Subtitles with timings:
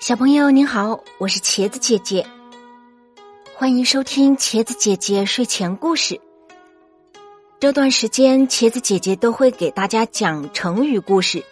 [0.00, 2.24] 小朋友您好，我是茄子姐姐，
[3.56, 6.20] 欢迎收听茄子姐姐睡前故事。
[7.58, 11.44] 这段时间，茄子姐姐都会给大家讲成语故事，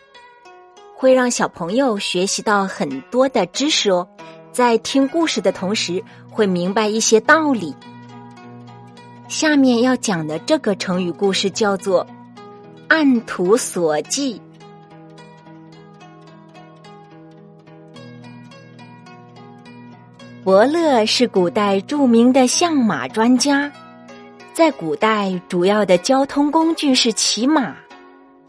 [0.95, 4.07] 会让小朋友学习到很多的知识哦。
[4.53, 7.75] 在听故事的同时，会明白一些道理。
[9.27, 12.07] 下面要讲的这个成语故事叫做
[12.87, 14.41] “按图索骥”。
[20.47, 23.69] 伯乐是古代著名的相马专家，
[24.53, 27.75] 在古代主要的交通工具是骑马，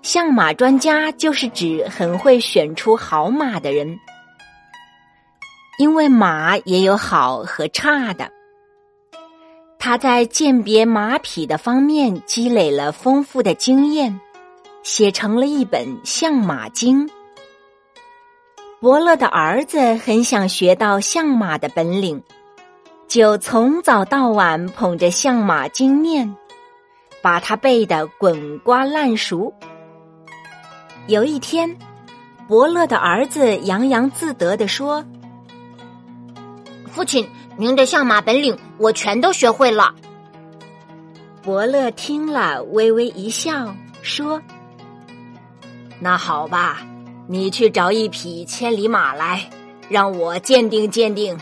[0.04, 4.00] 相马专家就是指很会选出好马的人，
[5.80, 8.30] 因为马也有好和差的。
[9.80, 14.22] 他在鉴别马匹的方面积累了丰富的经验，
[14.84, 17.08] 写成了一本《相马经》。
[18.80, 22.22] 伯乐的儿子很想学到相马的本领，
[23.08, 26.36] 就从早到晚捧着《相马经》念，
[27.24, 29.52] 把它背得滚瓜烂熟。
[31.08, 31.76] 有一天，
[32.48, 35.04] 伯乐的儿子洋洋自得地说
[36.86, 39.96] ：“父亲，您的相马本领我全都学会了。”
[41.42, 44.40] 伯乐听了，微微一笑，说
[46.00, 46.86] ：“那好吧。”
[47.30, 49.50] 你去找一匹千里马来，
[49.90, 51.38] 让我鉴定鉴定。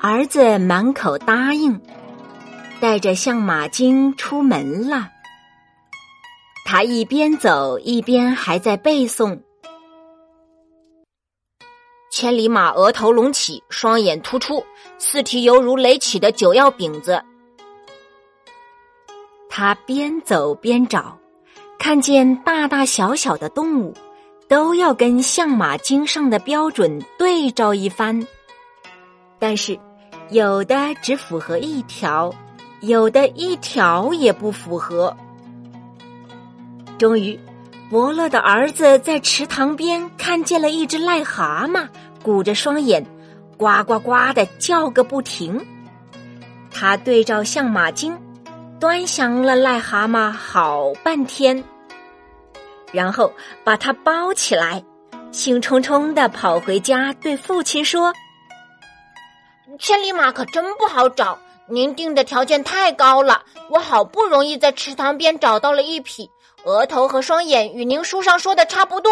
[0.00, 1.80] 儿子满口答应，
[2.80, 5.08] 带着相马经出门了。
[6.64, 9.38] 他一边走一边还在背诵
[12.10, 14.64] ：“千里马额头隆起，双眼突出，
[14.98, 17.22] 四蹄犹如垒起的九曜饼子。”
[19.48, 21.16] 他边走边找。
[21.78, 23.94] 看见大大小小的动物，
[24.48, 28.26] 都要跟相马经上的标准对照一番，
[29.38, 29.78] 但是
[30.30, 32.34] 有的只符合一条，
[32.80, 35.16] 有的一条也不符合。
[36.98, 37.38] 终于，
[37.88, 41.86] 伯乐的儿子在池塘边看见了一只癞蛤蟆，
[42.22, 43.06] 鼓着双眼，
[43.56, 45.64] 呱呱呱的叫个不停。
[46.70, 48.16] 他对照相马经。
[48.78, 51.64] 端详了癞蛤蟆好半天，
[52.92, 53.32] 然后
[53.64, 54.84] 把它包起来，
[55.32, 58.12] 兴冲冲的跑回家，对父亲说
[59.80, 61.38] ：“千里马可真不好找，
[61.68, 63.42] 您定的条件太高了。
[63.70, 66.30] 我好不容易在池塘边找到了一匹，
[66.64, 69.10] 额头和双眼与您书上说的差不多，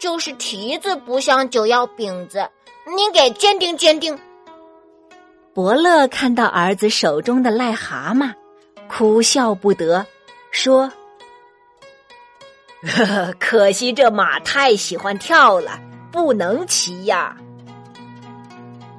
[0.00, 2.48] 就是蹄子不像九曜饼子。
[2.96, 4.18] 您给鉴定鉴定。”
[5.52, 8.32] 伯乐看到儿子手中的癞蛤蟆。
[8.96, 10.06] 哭笑不得，
[10.52, 10.88] 说
[12.86, 15.80] ：“呵 呵可惜这马太喜欢跳了，
[16.12, 17.36] 不能骑呀。”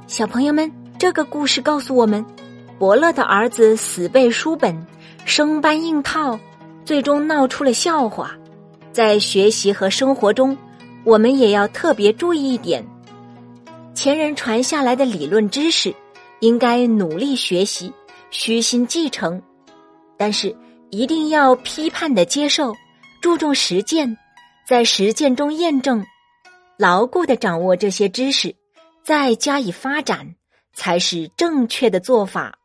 [0.05, 0.69] 小朋友们，
[0.99, 2.25] 这个故事告诉我们：
[2.77, 4.85] 伯乐的儿子死背书本，
[5.23, 6.37] 生搬硬套，
[6.83, 8.35] 最终闹出了笑话。
[8.91, 10.57] 在学习和生活中，
[11.05, 12.85] 我们也要特别注意一点：
[13.93, 15.95] 前人传下来的理论知识，
[16.41, 17.93] 应该努力学习，
[18.29, 19.41] 虚心继承。
[20.17, 20.55] 但是
[20.89, 22.73] 一定要批判的接受，
[23.21, 24.17] 注重实践，
[24.67, 26.05] 在实践中验证，
[26.77, 28.55] 牢固的掌握这些知识，
[29.03, 30.35] 再加以发展，
[30.73, 32.57] 才是正确的做法。